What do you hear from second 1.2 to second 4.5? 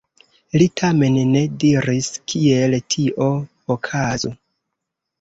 ne diris, kiel tio okazu.